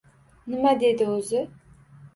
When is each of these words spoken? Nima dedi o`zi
Nima 0.53 0.73
dedi 0.85 1.11
o`zi 1.19 1.47